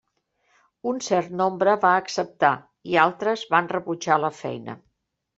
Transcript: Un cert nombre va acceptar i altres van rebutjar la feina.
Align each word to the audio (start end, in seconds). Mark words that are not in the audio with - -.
Un 0.91 1.01
cert 1.07 1.33
nombre 1.41 1.75
va 1.83 1.91
acceptar 2.03 2.51
i 2.93 2.97
altres 3.03 3.43
van 3.57 3.69
rebutjar 3.73 4.17
la 4.23 4.33
feina. 4.39 4.75